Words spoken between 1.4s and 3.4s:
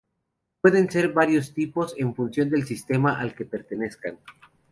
tipos, en función del sistema al